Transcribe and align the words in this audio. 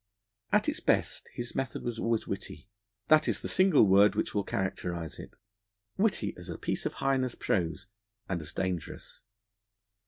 At 0.51 0.67
its 0.67 0.79
best, 0.79 1.29
his 1.31 1.53
method 1.53 1.83
was 1.83 1.99
always 1.99 2.25
witty 2.27 2.67
that 3.07 3.27
is 3.27 3.41
the 3.41 3.47
single 3.47 3.85
word 3.85 4.15
which 4.15 4.33
will 4.33 4.43
characterise 4.43 5.19
it 5.19 5.35
witty 5.95 6.35
as 6.37 6.49
a 6.49 6.57
piece 6.57 6.87
of 6.87 6.93
Heine's 6.93 7.35
prose, 7.35 7.85
and 8.27 8.41
as 8.41 8.51
dangerous. 8.51 9.21